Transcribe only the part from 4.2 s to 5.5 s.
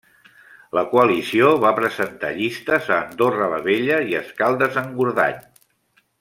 Escaldes-Engordany.